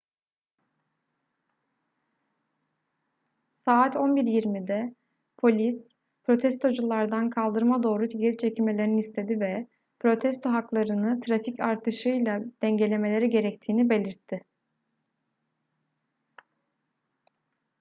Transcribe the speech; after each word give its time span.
saat 3.65 3.95
11:20'de 3.97 4.95
polis 5.37 5.83
protestoculardan 6.25 7.29
kaldırıma 7.29 7.83
doğru 7.83 8.07
geri 8.07 8.37
çekilmelerini 8.37 8.99
istedi 8.99 9.39
ve 9.39 9.67
protesto 9.99 10.49
haklarını 10.49 11.21
trafik 11.21 11.59
artışıyla 11.59 12.39
dengelemeleri 12.61 13.29
gerektiğini 13.29 13.89
belirtti 13.89 14.41